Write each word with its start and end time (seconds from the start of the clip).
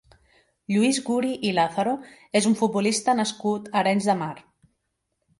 Lluís 0.75 0.99
Guri 1.09 1.33
i 1.49 1.51
Lázaro 1.57 1.91
és 2.39 2.47
un 2.51 2.55
futbolista 2.61 3.15
nascut 3.19 3.69
a 3.69 3.77
Arenys 3.83 4.09
de 4.13 4.15
Mar. 4.23 4.31